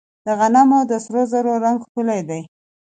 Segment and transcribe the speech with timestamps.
[0.25, 2.41] د غنمو د سرو زرو رنګ ښکلی دی.